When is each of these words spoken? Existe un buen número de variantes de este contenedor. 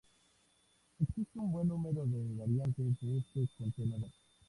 Existe 0.99 1.37
un 1.37 1.51
buen 1.51 1.67
número 1.67 2.07
de 2.07 2.33
variantes 2.33 2.99
de 3.01 3.17
este 3.19 3.47
contenedor. 3.55 4.09